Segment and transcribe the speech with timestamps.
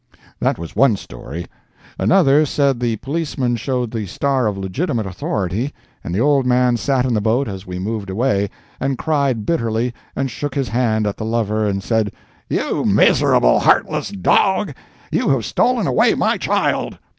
[0.39, 1.45] That was one story.
[1.99, 7.05] Another said the policeman showed the star of legitimate authority, and the old man sat
[7.05, 11.17] in the boat as we moved away, and cried bitterly, and shook his hand at
[11.17, 12.11] the lover and said,
[12.49, 14.73] "You miserable, heartless dog,
[15.11, 16.97] you have stolen away my child!"